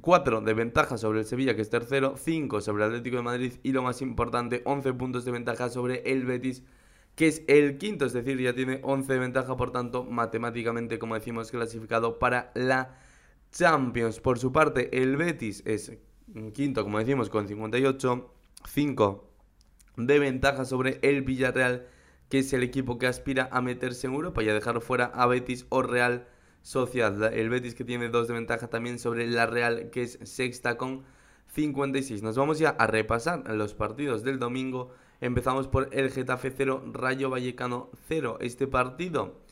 4 0.00 0.42
de 0.42 0.54
ventaja 0.54 0.96
sobre 0.96 1.18
el 1.18 1.24
Sevilla, 1.24 1.56
que 1.56 1.62
es 1.62 1.70
tercero, 1.70 2.14
5 2.16 2.60
sobre 2.60 2.84
el 2.84 2.90
Atlético 2.90 3.16
de 3.16 3.22
Madrid 3.24 3.54
y 3.64 3.72
lo 3.72 3.82
más 3.82 4.00
importante, 4.00 4.62
11 4.64 4.92
puntos 4.92 5.24
de 5.24 5.32
ventaja 5.32 5.70
sobre 5.70 6.08
el 6.08 6.24
Betis, 6.24 6.62
que 7.14 7.28
es 7.28 7.42
el 7.46 7.78
quinto, 7.78 8.06
es 8.06 8.12
decir, 8.12 8.40
ya 8.40 8.54
tiene 8.54 8.80
11 8.82 9.12
de 9.12 9.18
ventaja, 9.18 9.56
por 9.56 9.70
tanto, 9.70 10.04
matemáticamente, 10.04 10.98
como 10.98 11.14
decimos, 11.14 11.50
clasificado 11.50 12.18
para 12.18 12.52
la 12.54 12.98
Champions. 13.50 14.20
Por 14.20 14.38
su 14.38 14.52
parte, 14.52 15.02
el 15.02 15.16
Betis 15.16 15.62
es 15.66 15.92
quinto, 16.54 16.82
como 16.84 16.98
decimos, 16.98 17.28
con 17.28 17.46
58, 17.46 18.34
5 18.66 19.28
de 19.96 20.18
ventaja 20.18 20.64
sobre 20.64 20.98
el 21.02 21.22
Villarreal, 21.22 21.86
que 22.30 22.38
es 22.38 22.52
el 22.54 22.62
equipo 22.62 22.98
que 22.98 23.06
aspira 23.06 23.48
a 23.52 23.60
meterse 23.60 24.06
en 24.06 24.14
Europa 24.14 24.42
y 24.42 24.48
a 24.48 24.54
dejar 24.54 24.80
fuera 24.80 25.04
a 25.04 25.26
Betis 25.26 25.66
o 25.68 25.82
Real 25.82 26.26
Sociedad. 26.62 27.32
El 27.34 27.50
Betis 27.50 27.74
que 27.74 27.84
tiene 27.84 28.08
2 28.08 28.28
de 28.28 28.34
ventaja 28.34 28.68
también 28.68 28.98
sobre 28.98 29.26
la 29.26 29.46
Real, 29.46 29.90
que 29.90 30.02
es 30.02 30.18
sexta 30.22 30.78
con 30.78 31.04
56. 31.52 32.22
Nos 32.22 32.36
vamos 32.36 32.58
ya 32.58 32.70
a 32.70 32.86
repasar 32.86 33.48
los 33.50 33.74
partidos 33.74 34.22
del 34.24 34.38
domingo. 34.38 34.90
Empezamos 35.20 35.68
por 35.68 35.88
el 35.92 36.10
Getafe 36.10 36.50
0, 36.50 36.84
Rayo 36.92 37.28
Vallecano 37.30 37.90
0. 38.08 38.38
Este 38.40 38.66
partido 38.66 39.42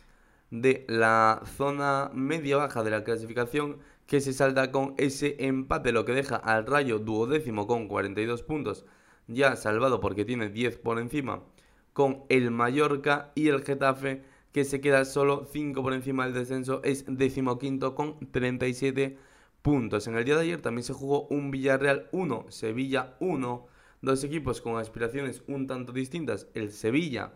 de 0.51 0.85
la 0.89 1.43
zona 1.57 2.11
media-baja 2.15 2.83
de 2.83 2.91
la 2.91 3.05
clasificación 3.05 3.79
que 4.07 4.21
se 4.21 4.33
salta 4.33 4.73
con 4.73 4.95
ese 4.97 5.37
empate, 5.39 5.93
lo 5.93 6.05
que 6.05 6.13
deja 6.13 6.37
al 6.37 6.67
Rayo 6.67 6.99
duodécimo 6.99 7.67
con 7.67 7.87
42 7.87 8.43
puntos, 8.43 8.85
ya 9.29 9.55
salvado 9.55 10.01
porque 10.01 10.25
tiene 10.25 10.49
10 10.49 10.79
por 10.79 10.99
encima, 10.99 11.45
con 11.93 12.25
el 12.29 12.51
Mallorca 12.51 13.31
y 13.35 13.49
el 13.49 13.63
Getafe 13.63 14.25
que 14.53 14.65
se 14.65 14.81
queda 14.81 15.05
solo 15.05 15.47
5 15.53 15.81
por 15.83 15.93
encima 15.93 16.25
del 16.25 16.35
descenso, 16.35 16.81
es 16.83 17.05
decimoquinto 17.07 17.95
con 17.95 18.19
37 18.33 19.11
puntos. 19.11 19.30
En 19.63 20.15
el 20.15 20.25
día 20.25 20.37
de 20.37 20.43
ayer 20.43 20.63
también 20.63 20.85
se 20.85 20.95
jugó 20.95 21.27
un 21.29 21.51
Villarreal 21.51 22.09
1, 22.13 22.47
Sevilla 22.49 23.17
1, 23.21 23.67
dos 24.01 24.25
equipos 24.25 24.63
con 24.63 24.79
aspiraciones 24.79 25.43
un 25.49 25.67
tanto 25.67 25.93
distintas, 25.93 26.47
el 26.55 26.73
Sevilla 26.73 27.35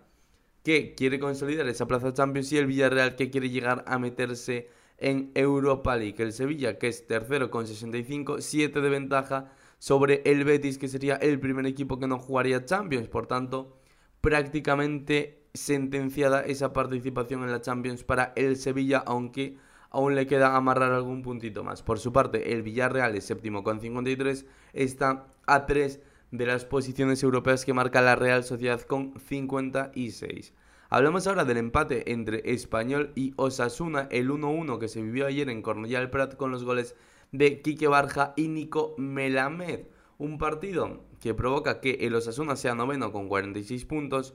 que 0.62 0.94
quiere 0.94 1.18
consolidar 1.18 1.68
esa 1.68 1.86
plaza 1.86 2.14
Champions 2.14 2.50
y 2.52 2.56
el 2.56 2.66
Villarreal 2.66 3.16
que 3.16 3.28
quiere 3.28 3.50
llegar 3.50 3.84
a 3.86 3.98
meterse 3.98 4.70
en 4.96 5.32
Europa 5.34 5.96
League. 5.96 6.22
El 6.22 6.32
Sevilla, 6.32 6.78
que 6.78 6.88
es 6.88 7.06
tercero 7.06 7.50
con 7.50 7.66
65, 7.66 8.40
7 8.40 8.80
de 8.80 8.88
ventaja 8.88 9.52
sobre 9.78 10.22
el 10.24 10.44
Betis, 10.44 10.78
que 10.78 10.88
sería 10.88 11.16
el 11.16 11.38
primer 11.38 11.66
equipo 11.66 11.98
que 11.98 12.06
no 12.06 12.18
jugaría 12.18 12.64
Champions. 12.64 13.08
Por 13.08 13.26
tanto, 13.26 13.76
prácticamente 14.22 15.44
sentenciada 15.52 16.40
esa 16.40 16.72
participación 16.72 17.42
en 17.42 17.50
la 17.50 17.60
Champions 17.60 18.02
para 18.02 18.32
el 18.34 18.56
Sevilla, 18.56 19.02
aunque 19.06 19.58
aún 19.94 20.16
le 20.16 20.26
queda 20.26 20.56
amarrar 20.56 20.92
algún 20.92 21.22
puntito 21.22 21.62
más. 21.62 21.82
Por 21.82 22.00
su 22.00 22.12
parte, 22.12 22.52
el 22.52 22.62
Villarreal 22.62 23.14
es 23.14 23.24
séptimo 23.24 23.62
con 23.62 23.78
53, 23.78 24.44
está 24.72 25.28
a 25.46 25.66
3 25.66 26.00
de 26.32 26.46
las 26.46 26.64
posiciones 26.64 27.22
europeas 27.22 27.64
que 27.64 27.72
marca 27.72 28.02
la 28.02 28.16
Real 28.16 28.42
Sociedad 28.42 28.80
con 28.80 29.14
56. 29.20 30.52
Hablamos 30.90 31.28
ahora 31.28 31.44
del 31.44 31.58
empate 31.58 32.10
entre 32.10 32.42
Español 32.52 33.12
y 33.14 33.34
Osasuna, 33.36 34.08
el 34.10 34.30
1-1 34.30 34.80
que 34.80 34.88
se 34.88 35.00
vivió 35.00 35.26
ayer 35.26 35.48
en 35.48 35.62
Cornellà 35.62 36.00
del 36.00 36.10
Prat 36.10 36.34
con 36.34 36.50
los 36.50 36.64
goles 36.64 36.96
de 37.30 37.62
Quique 37.62 37.86
Barja 37.86 38.34
y 38.36 38.48
Nico 38.48 38.96
Melamed. 38.98 39.86
Un 40.18 40.38
partido 40.38 41.04
que 41.20 41.34
provoca 41.34 41.80
que 41.80 41.98
el 42.00 42.16
Osasuna 42.16 42.56
sea 42.56 42.74
noveno 42.74 43.12
con 43.12 43.28
46 43.28 43.84
puntos, 43.84 44.34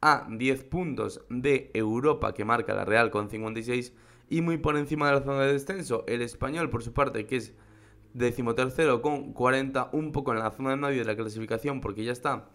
a 0.00 0.26
10 0.30 0.64
puntos 0.64 1.20
de 1.28 1.70
Europa 1.74 2.32
que 2.32 2.44
marca 2.44 2.74
la 2.74 2.84
Real 2.84 3.10
con 3.10 3.28
56 3.28 3.92
y 4.30 4.40
muy 4.40 4.56
por 4.56 4.78
encima 4.78 5.08
de 5.08 5.14
la 5.18 5.22
zona 5.22 5.42
de 5.42 5.52
descenso 5.52 6.04
el 6.06 6.22
Español 6.22 6.70
por 6.70 6.82
su 6.82 6.94
parte 6.94 7.26
que 7.26 7.36
es 7.36 7.52
decimotercero 8.14 9.02
con 9.02 9.32
40, 9.34 9.90
un 9.92 10.12
poco 10.12 10.32
en 10.32 10.38
la 10.38 10.50
zona 10.50 10.70
de 10.70 10.76
medio 10.76 11.00
de 11.00 11.04
la 11.04 11.16
clasificación 11.16 11.80
porque 11.80 12.04
ya 12.04 12.12
está 12.12 12.48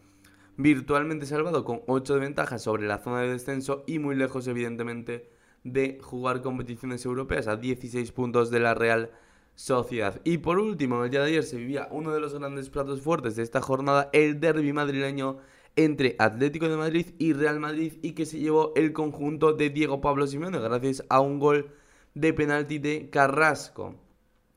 virtualmente 0.57 1.25
salvado 1.25 1.65
con 1.65 1.81
8 1.87 2.15
de 2.15 2.19
ventaja 2.21 2.59
sobre 2.59 2.87
la 2.87 2.97
zona 2.97 3.21
de 3.21 3.29
descenso 3.29 3.83
y 3.85 3.99
muy 3.99 4.15
lejos 4.15 4.47
evidentemente 4.47 5.29
de 5.63 5.99
jugar 6.01 6.41
competiciones 6.41 7.03
europeas 7.05 7.47
a 7.47 7.57
16 7.57 8.11
puntos 8.11 8.51
de 8.51 8.59
la 8.59 8.73
Real 8.73 9.11
Sociedad. 9.55 10.21
Y 10.23 10.37
por 10.37 10.59
último, 10.59 11.03
el 11.03 11.09
día 11.09 11.21
de 11.21 11.27
ayer 11.27 11.43
se 11.43 11.57
vivía 11.57 11.87
uno 11.91 12.13
de 12.13 12.19
los 12.19 12.33
grandes 12.33 12.69
platos 12.69 13.01
fuertes 13.01 13.35
de 13.35 13.43
esta 13.43 13.61
jornada, 13.61 14.09
el 14.13 14.39
derby 14.39 14.73
madrileño 14.73 15.37
entre 15.75 16.15
Atlético 16.19 16.69
de 16.69 16.77
Madrid 16.77 17.07
y 17.17 17.33
Real 17.33 17.59
Madrid 17.59 17.93
y 18.01 18.13
que 18.13 18.25
se 18.25 18.39
llevó 18.39 18.73
el 18.75 18.93
conjunto 18.93 19.53
de 19.53 19.69
Diego 19.69 20.01
Pablo 20.01 20.27
Simeone 20.27 20.59
gracias 20.59 21.03
a 21.09 21.19
un 21.19 21.39
gol 21.39 21.71
de 22.13 22.33
penalti 22.33 22.79
de 22.79 23.09
Carrasco 23.09 23.95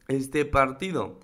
este 0.09 0.45
partido 0.45 1.19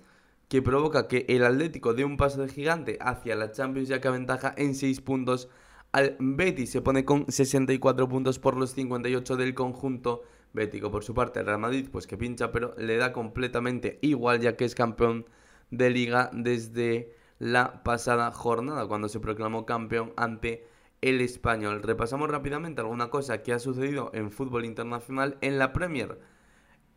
que 0.47 0.61
provoca 0.61 1.07
que 1.07 1.25
el 1.27 1.43
Atlético 1.43 1.93
dé 1.93 2.05
un 2.05 2.17
paso 2.17 2.41
de 2.41 2.49
gigante 2.49 2.97
hacia 3.01 3.35
la 3.35 3.51
Champions 3.51 3.89
ya 3.89 3.99
que 3.99 4.07
aventaja 4.07 4.53
en 4.57 4.75
6 4.75 5.01
puntos 5.01 5.49
al 5.91 6.15
Betis. 6.19 6.71
Se 6.71 6.81
pone 6.81 7.03
con 7.03 7.25
64 7.27 8.07
puntos 8.07 8.37
por 8.37 8.55
los 8.55 8.71
58 8.71 9.37
del 9.37 9.55
conjunto 9.55 10.23
bético. 10.53 10.91
Por 10.91 11.03
su 11.03 11.13
parte, 11.13 11.39
el 11.39 11.47
Real 11.47 11.59
Madrid, 11.59 11.87
pues 11.91 12.05
que 12.05 12.17
pincha, 12.17 12.51
pero 12.51 12.75
le 12.77 12.97
da 12.97 13.11
completamente 13.11 13.97
igual 14.01 14.39
ya 14.39 14.55
que 14.55 14.65
es 14.65 14.75
campeón 14.75 15.25
de 15.71 15.89
liga 15.89 16.29
desde 16.33 17.15
la 17.39 17.83
pasada 17.83 18.31
jornada 18.31 18.87
cuando 18.87 19.09
se 19.09 19.19
proclamó 19.19 19.65
campeón 19.65 20.13
ante 20.17 20.67
el 21.01 21.21
español. 21.21 21.83
Repasamos 21.83 22.29
rápidamente 22.29 22.81
alguna 22.81 23.09
cosa 23.09 23.43
que 23.43 23.53
ha 23.53 23.59
sucedido 23.59 24.11
en 24.13 24.31
fútbol 24.31 24.65
internacional 24.65 25.37
en 25.41 25.59
la 25.59 25.73
Premier 25.73 26.19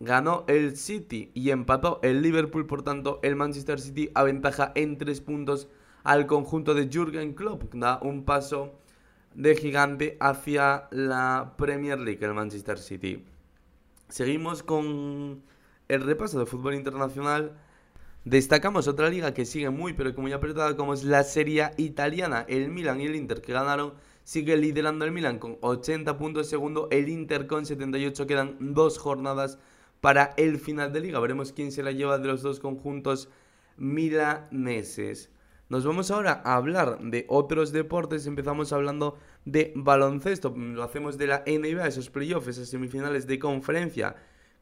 ganó 0.00 0.44
el 0.46 0.76
City 0.76 1.30
y 1.34 1.50
empató 1.50 2.00
el 2.02 2.22
Liverpool, 2.22 2.66
por 2.66 2.82
tanto 2.82 3.20
el 3.22 3.36
Manchester 3.36 3.80
City 3.80 4.10
aventaja 4.14 4.72
en 4.74 4.98
tres 4.98 5.20
puntos 5.20 5.68
al 6.04 6.26
conjunto 6.26 6.74
de 6.74 6.88
Jürgen 6.88 7.34
Klopp, 7.34 7.74
da 7.74 7.98
un 8.02 8.24
paso 8.24 8.78
de 9.34 9.56
gigante 9.56 10.16
hacia 10.20 10.88
la 10.90 11.54
Premier 11.58 11.98
League 11.98 12.24
el 12.24 12.34
Manchester 12.34 12.78
City. 12.78 13.24
Seguimos 14.08 14.62
con 14.62 15.42
el 15.88 16.00
repaso 16.02 16.38
de 16.38 16.46
fútbol 16.46 16.74
internacional. 16.74 17.58
Destacamos 18.28 18.88
otra 18.88 19.08
liga 19.08 19.32
que 19.32 19.46
sigue 19.46 19.70
muy 19.70 19.94
pero 19.94 20.14
que 20.14 20.20
muy 20.20 20.34
apretada 20.34 20.76
como 20.76 20.92
es 20.92 21.02
la 21.02 21.24
Serie 21.24 21.70
Italiana. 21.78 22.44
El 22.46 22.68
Milan 22.68 23.00
y 23.00 23.06
el 23.06 23.16
Inter 23.16 23.40
que 23.40 23.54
ganaron 23.54 23.94
sigue 24.22 24.58
liderando 24.58 25.06
el 25.06 25.12
Milan 25.12 25.38
con 25.38 25.56
80 25.62 26.18
puntos 26.18 26.46
segundo, 26.46 26.88
el 26.90 27.08
Inter 27.08 27.46
con 27.46 27.64
78 27.64 28.26
quedan 28.26 28.74
dos 28.74 28.98
jornadas 28.98 29.58
para 30.02 30.34
el 30.36 30.58
final 30.58 30.92
de 30.92 31.00
liga. 31.00 31.20
Veremos 31.20 31.54
quién 31.54 31.72
se 31.72 31.82
la 31.82 31.92
lleva 31.92 32.18
de 32.18 32.28
los 32.28 32.42
dos 32.42 32.60
conjuntos 32.60 33.30
milaneses. 33.78 35.30
Nos 35.70 35.86
vamos 35.86 36.10
ahora 36.10 36.42
a 36.44 36.56
hablar 36.56 36.98
de 37.00 37.24
otros 37.28 37.72
deportes. 37.72 38.26
Empezamos 38.26 38.74
hablando 38.74 39.16
de 39.46 39.72
baloncesto. 39.74 40.54
Lo 40.54 40.82
hacemos 40.82 41.16
de 41.16 41.28
la 41.28 41.44
NBA, 41.46 41.86
esos 41.86 42.10
playoffs, 42.10 42.48
esas 42.48 42.68
semifinales 42.68 43.26
de 43.26 43.38
conferencia 43.38 44.16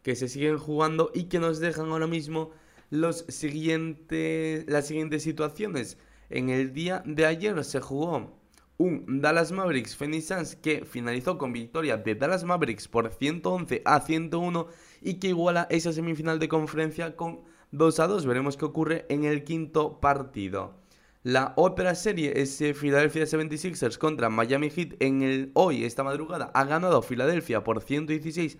que 0.05 0.15
se 0.15 0.29
siguen 0.29 0.57
jugando 0.57 1.11
y 1.13 1.25
que 1.25 1.41
nos 1.41 1.59
dejan 1.59 1.91
ahora 1.91 2.07
mismo 2.07 2.53
los 2.91 3.25
siguientes, 3.29 4.65
las 4.69 4.87
siguientes 4.87 5.23
situaciones. 5.23 5.99
En 6.31 6.51
el 6.51 6.73
día 6.73 7.03
de 7.07 7.27
ayer 7.27 7.63
se 7.65 7.81
jugó 7.81 8.37
un 8.79 9.21
Dallas 9.21 9.53
Mavericks 9.53 9.97
Phoenix 9.97 10.27
Suns 10.27 10.57
que 10.57 10.85
finalizó 10.85 11.39
con 11.39 11.53
victoria 11.53 11.97
de 11.97 12.15
Dallas 12.15 12.45
Mavericks 12.45 12.89
por 12.89 13.11
111 13.11 13.83
a 13.85 14.01
101 14.01 14.67
y 15.03 15.15
que 15.15 15.29
iguala 15.29 15.67
esa 15.71 15.93
semifinal 15.93 16.39
de 16.39 16.49
conferencia 16.49 17.17
con 17.17 17.41
2 17.73 18.01
a 18.01 18.07
2. 18.07 18.27
Veremos 18.27 18.57
qué 18.57 18.65
ocurre 18.65 19.07
en 19.09 19.25
el 19.25 19.45
quinto 19.45 20.01
partido. 20.01 20.75
La 21.23 21.55
otra 21.57 21.95
serie 21.97 22.41
es 22.41 22.63
Philadelphia 22.79 23.25
76ers 23.25 23.99
contra 23.99 24.29
Miami 24.31 24.71
Heat. 24.71 24.95
En 25.01 25.23
el 25.23 25.51
hoy, 25.55 25.85
esta 25.85 26.05
madrugada, 26.05 26.53
ha 26.55 26.65
ganado 26.65 27.03
Philadelphia 27.03 27.65
por 27.65 27.83
116 27.83 28.59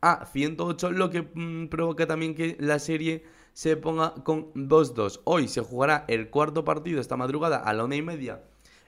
a 0.00 0.26
108, 0.26 0.90
lo 0.92 1.10
que 1.10 1.22
mm, 1.22 1.68
provoca 1.68 2.06
también 2.06 2.34
que 2.34 2.56
la 2.58 2.78
serie 2.78 3.24
se 3.58 3.76
ponga 3.76 4.14
con 4.22 4.52
2-2. 4.54 5.22
Hoy 5.24 5.48
se 5.48 5.62
jugará 5.62 6.04
el 6.06 6.30
cuarto 6.30 6.64
partido 6.64 7.00
esta 7.00 7.16
madrugada 7.16 7.56
a 7.56 7.72
la 7.72 7.82
una 7.82 7.96
y 7.96 8.02
media 8.02 8.44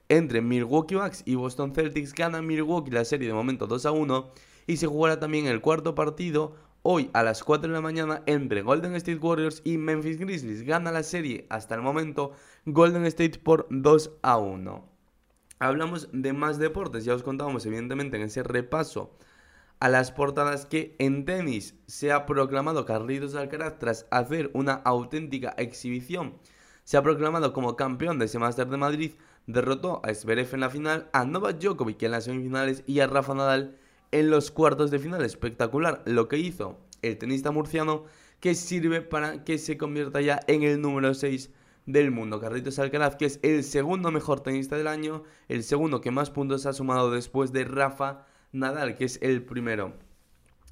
entre 0.08 0.42
Milwaukee 0.42 0.94
Bucks 0.94 1.24
y 1.26 1.34
Boston 1.34 1.74
Celtics. 1.74 2.14
Gana 2.14 2.40
Milwaukee 2.40 2.92
la 2.92 3.04
serie 3.04 3.26
de 3.26 3.34
momento 3.34 3.66
2 3.66 3.86
a 3.86 3.90
1 3.90 4.30
y 4.68 4.76
se 4.76 4.86
jugará 4.86 5.18
también 5.18 5.46
el 5.46 5.60
cuarto 5.60 5.96
partido 5.96 6.54
hoy 6.82 7.10
a 7.14 7.24
las 7.24 7.42
4 7.42 7.66
de 7.66 7.74
la 7.74 7.80
mañana 7.80 8.22
entre 8.26 8.62
Golden 8.62 8.94
State 8.94 9.18
Warriors 9.18 9.60
y 9.64 9.76
Memphis 9.76 10.20
Grizzlies. 10.20 10.62
Gana 10.62 10.92
la 10.92 11.02
serie 11.02 11.48
hasta 11.50 11.74
el 11.74 11.82
momento 11.82 12.30
Golden 12.64 13.06
State 13.06 13.40
por 13.40 13.66
2 13.70 14.18
a 14.22 14.38
1. 14.38 14.88
Hablamos 15.58 16.08
de 16.12 16.32
más 16.32 16.60
deportes, 16.60 17.04
ya 17.04 17.16
os 17.16 17.24
contábamos 17.24 17.66
evidentemente 17.66 18.18
en 18.18 18.22
ese 18.22 18.44
repaso 18.44 19.16
a 19.80 19.88
las 19.88 20.12
portadas 20.12 20.66
que 20.66 20.94
en 20.98 21.24
tenis 21.24 21.74
se 21.86 22.12
ha 22.12 22.26
proclamado 22.26 22.84
Carlitos 22.84 23.34
Alcaraz 23.34 23.78
tras 23.78 24.06
hacer 24.10 24.50
una 24.52 24.74
auténtica 24.74 25.54
exhibición. 25.56 26.34
Se 26.84 26.98
ha 26.98 27.02
proclamado 27.02 27.54
como 27.54 27.76
campeón 27.76 28.18
de 28.18 28.26
ese 28.26 28.38
Master 28.38 28.68
de 28.68 28.76
Madrid 28.76 29.12
derrotó 29.46 30.02
a 30.04 30.14
Zverev 30.14 30.52
en 30.52 30.60
la 30.60 30.70
final, 30.70 31.08
a 31.14 31.24
Novak 31.24 31.58
Djokovic 31.58 32.02
en 32.02 32.10
las 32.10 32.24
semifinales 32.24 32.84
y 32.86 33.00
a 33.00 33.06
Rafa 33.06 33.34
Nadal 33.34 33.78
en 34.12 34.28
los 34.28 34.50
cuartos 34.50 34.90
de 34.90 34.98
final. 34.98 35.24
Espectacular 35.24 36.02
lo 36.04 36.28
que 36.28 36.36
hizo 36.36 36.78
el 37.00 37.16
tenista 37.16 37.50
murciano 37.50 38.04
que 38.38 38.54
sirve 38.54 39.00
para 39.00 39.44
que 39.44 39.56
se 39.56 39.78
convierta 39.78 40.20
ya 40.20 40.40
en 40.46 40.62
el 40.62 40.82
número 40.82 41.14
6 41.14 41.50
del 41.86 42.10
mundo. 42.10 42.38
Carlitos 42.38 42.78
Alcaraz, 42.78 43.16
que 43.16 43.24
es 43.24 43.40
el 43.42 43.64
segundo 43.64 44.10
mejor 44.10 44.40
tenista 44.40 44.76
del 44.76 44.88
año, 44.88 45.22
el 45.48 45.62
segundo 45.62 46.02
que 46.02 46.10
más 46.10 46.30
puntos 46.30 46.66
ha 46.66 46.74
sumado 46.74 47.10
después 47.10 47.52
de 47.52 47.64
Rafa 47.64 48.26
Nadal, 48.52 48.96
que 48.96 49.04
es 49.04 49.18
el 49.22 49.42
primero. 49.44 49.94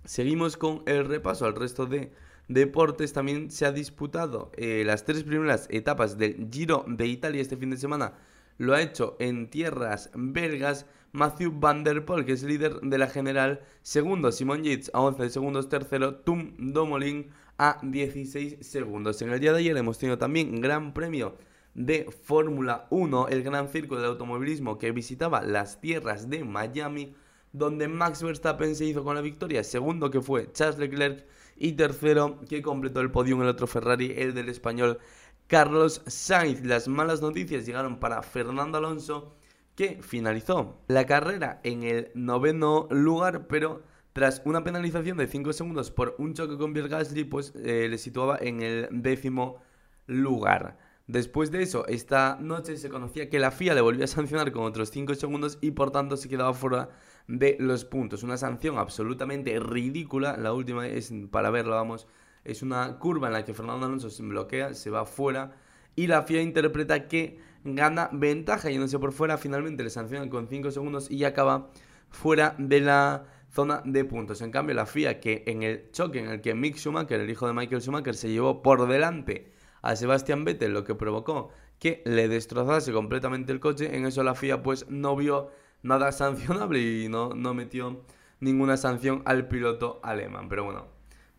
Seguimos 0.04 0.56
con 0.56 0.82
el 0.86 1.06
repaso 1.06 1.46
al 1.46 1.54
resto 1.54 1.86
de 1.86 2.12
deportes. 2.48 3.12
También 3.12 3.50
se 3.50 3.66
ha 3.66 3.72
disputado 3.72 4.50
eh, 4.56 4.82
las 4.86 5.04
tres 5.04 5.24
primeras 5.24 5.66
etapas 5.70 6.18
del 6.18 6.48
Giro 6.50 6.84
de 6.86 7.06
Italia 7.06 7.42
este 7.42 7.56
fin 7.56 7.70
de 7.70 7.76
semana 7.76 8.14
lo 8.58 8.74
ha 8.74 8.82
hecho 8.82 9.16
en 9.20 9.48
tierras 9.48 10.10
belgas 10.14 10.86
Matthew 11.12 11.52
Van 11.58 11.84
Der 11.84 12.04
Poel, 12.04 12.24
que 12.24 12.32
es 12.32 12.42
líder 12.42 12.80
de 12.80 12.98
la 12.98 13.06
general. 13.06 13.60
Segundo, 13.82 14.30
Simon 14.30 14.62
Yates 14.62 14.90
a 14.92 15.00
11 15.00 15.30
segundos. 15.30 15.68
Tercero, 15.68 16.16
Tum 16.16 16.54
Domolin 16.58 17.30
a 17.56 17.78
16 17.82 18.58
segundos. 18.60 19.22
En 19.22 19.30
el 19.30 19.40
día 19.40 19.52
de 19.52 19.60
ayer 19.60 19.76
hemos 19.76 19.98
tenido 19.98 20.18
también 20.18 20.60
Gran 20.60 20.92
Premio 20.92 21.38
de 21.74 22.10
Fórmula 22.24 22.88
1, 22.90 23.28
el 23.28 23.42
gran 23.42 23.68
circo 23.68 23.96
del 23.96 24.06
automovilismo 24.06 24.78
que 24.78 24.90
visitaba 24.90 25.42
las 25.42 25.80
tierras 25.80 26.28
de 26.28 26.44
Miami, 26.44 27.14
donde 27.52 27.88
Max 27.88 28.22
Verstappen 28.22 28.74
se 28.74 28.84
hizo 28.84 29.04
con 29.04 29.14
la 29.14 29.20
victoria, 29.20 29.64
segundo 29.64 30.10
que 30.10 30.20
fue 30.20 30.52
Charles 30.52 30.78
Leclerc 30.78 31.26
y 31.56 31.72
tercero 31.72 32.40
que 32.48 32.62
completó 32.62 33.00
el 33.00 33.10
podio 33.10 33.36
en 33.36 33.42
el 33.42 33.48
otro 33.48 33.66
Ferrari, 33.66 34.14
el 34.16 34.34
del 34.34 34.48
español 34.48 34.98
Carlos 35.46 36.02
Sainz. 36.06 36.64
Las 36.64 36.88
malas 36.88 37.20
noticias 37.20 37.66
llegaron 37.66 37.98
para 37.98 38.22
Fernando 38.22 38.78
Alonso, 38.78 39.34
que 39.74 40.00
finalizó 40.02 40.78
la 40.88 41.06
carrera 41.06 41.60
en 41.64 41.82
el 41.82 42.10
noveno 42.14 42.86
lugar, 42.90 43.46
pero 43.48 43.82
tras 44.12 44.42
una 44.44 44.64
penalización 44.64 45.16
de 45.16 45.26
5 45.26 45.52
segundos 45.52 45.90
por 45.90 46.16
un 46.18 46.34
choque 46.34 46.58
con 46.58 46.72
Pierre 46.72 46.88
Gasly, 46.88 47.24
pues 47.24 47.52
eh, 47.56 47.86
le 47.88 47.98
situaba 47.98 48.36
en 48.40 48.60
el 48.60 48.88
décimo 48.90 49.62
lugar. 50.06 50.78
Después 51.06 51.50
de 51.50 51.62
eso, 51.62 51.86
esta 51.86 52.36
noche 52.40 52.76
se 52.76 52.90
conocía 52.90 53.30
que 53.30 53.38
la 53.38 53.50
FIA 53.50 53.74
le 53.74 53.80
volvía 53.80 54.04
a 54.04 54.08
sancionar 54.08 54.52
con 54.52 54.64
otros 54.64 54.90
5 54.90 55.14
segundos 55.14 55.58
y 55.60 55.70
por 55.70 55.90
tanto 55.90 56.16
se 56.16 56.28
quedaba 56.28 56.52
fuera 56.52 56.90
de 57.28 57.56
los 57.60 57.84
puntos. 57.84 58.22
Una 58.22 58.36
sanción 58.36 58.78
absolutamente 58.78 59.58
ridícula. 59.60 60.36
La 60.36 60.52
última 60.52 60.86
es, 60.88 61.12
para 61.30 61.50
verla, 61.50 61.76
vamos, 61.76 62.08
es 62.44 62.62
una 62.62 62.98
curva 62.98 63.28
en 63.28 63.34
la 63.34 63.44
que 63.44 63.54
Fernando 63.54 63.86
Alonso 63.86 64.10
se 64.10 64.22
bloquea, 64.22 64.74
se 64.74 64.90
va 64.90 65.04
fuera 65.04 65.52
y 65.94 66.06
la 66.06 66.22
FIA 66.22 66.42
interpreta 66.42 67.06
que 67.06 67.38
gana 67.64 68.08
ventaja 68.12 68.70
yéndose 68.70 68.98
por 68.98 69.12
fuera. 69.12 69.36
Finalmente 69.36 69.84
le 69.84 69.90
sancionan 69.90 70.28
con 70.28 70.48
5 70.48 70.70
segundos 70.70 71.10
y 71.10 71.24
acaba 71.24 71.70
fuera 72.08 72.54
de 72.58 72.80
la 72.80 73.24
zona 73.50 73.82
de 73.84 74.04
puntos. 74.04 74.40
En 74.40 74.50
cambio, 74.50 74.74
la 74.74 74.86
FIA 74.86 75.20
que 75.20 75.44
en 75.46 75.62
el 75.62 75.90
choque 75.90 76.20
en 76.20 76.28
el 76.28 76.40
que 76.40 76.54
Mick 76.54 76.76
Schumacher, 76.76 77.20
el 77.20 77.30
hijo 77.30 77.46
de 77.46 77.52
Michael 77.52 77.82
Schumacher, 77.82 78.14
se 78.14 78.30
llevó 78.30 78.62
por 78.62 78.88
delante 78.88 79.52
a 79.82 79.96
Sebastian 79.96 80.44
Vettel, 80.44 80.72
lo 80.72 80.84
que 80.84 80.94
provocó 80.94 81.50
que 81.78 82.02
le 82.04 82.28
destrozase 82.28 82.92
completamente 82.92 83.52
el 83.52 83.60
coche. 83.60 83.96
En 83.96 84.06
eso 84.06 84.22
la 84.22 84.34
FIA 84.34 84.62
pues 84.62 84.88
no 84.88 85.14
vio 85.16 85.50
nada 85.82 86.12
sancionable 86.12 86.80
y 86.80 87.08
no, 87.08 87.34
no 87.34 87.54
metió 87.54 88.02
ninguna 88.40 88.76
sanción 88.76 89.22
al 89.24 89.48
piloto 89.48 90.00
alemán. 90.02 90.48
Pero 90.48 90.64
bueno, 90.64 90.86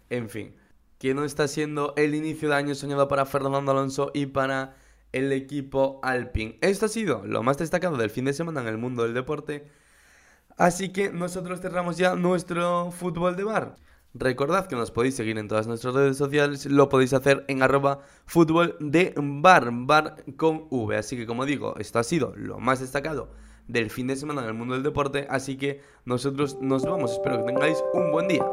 en 0.09 0.29
fin, 0.29 0.55
que 0.97 1.13
no 1.13 1.23
está 1.23 1.47
siendo 1.47 1.93
el 1.95 2.15
inicio 2.15 2.49
de 2.49 2.55
año 2.55 2.75
soñado 2.75 3.07
para 3.07 3.25
Fernando 3.25 3.71
Alonso 3.71 4.11
y 4.13 4.27
para 4.27 4.75
el 5.11 5.31
equipo 5.31 5.99
Alpine. 6.03 6.57
Esto 6.61 6.85
ha 6.85 6.89
sido 6.89 7.25
lo 7.25 7.41
más 7.41 7.57
destacado 7.57 7.97
del 7.97 8.09
fin 8.09 8.25
de 8.25 8.33
semana 8.33 8.61
en 8.61 8.67
el 8.67 8.77
mundo 8.77 9.03
del 9.03 9.13
deporte. 9.13 9.67
Así 10.57 10.89
que 10.89 11.09
nosotros 11.09 11.61
cerramos 11.61 11.97
ya 11.97 12.15
nuestro 12.15 12.91
fútbol 12.91 13.35
de 13.35 13.45
bar. 13.45 13.75
Recordad 14.13 14.67
que 14.67 14.75
nos 14.75 14.91
podéis 14.91 15.15
seguir 15.15 15.37
en 15.37 15.47
todas 15.47 15.67
nuestras 15.67 15.93
redes 15.93 16.17
sociales, 16.17 16.65
lo 16.65 16.89
podéis 16.89 17.13
hacer 17.13 17.45
en 17.47 17.61
arroba 17.61 17.99
fútbol 18.25 18.75
de 18.79 19.13
bar, 19.15 19.69
bar 19.71 20.23
con 20.35 20.65
V. 20.69 20.97
Así 20.97 21.15
que 21.15 21.27
como 21.27 21.45
digo, 21.45 21.75
esto 21.77 21.99
ha 21.99 22.03
sido 22.03 22.33
lo 22.35 22.59
más 22.59 22.79
destacado 22.79 23.29
del 23.69 23.89
fin 23.89 24.07
de 24.07 24.15
semana 24.15 24.41
en 24.41 24.47
el 24.47 24.53
mundo 24.55 24.73
del 24.73 24.83
deporte, 24.83 25.27
así 25.29 25.55
que 25.55 25.81
nosotros 26.03 26.57
nos 26.59 26.83
vamos, 26.83 27.13
espero 27.13 27.37
que 27.37 27.53
tengáis 27.53 27.81
un 27.93 28.11
buen 28.11 28.27
día. 28.27 28.45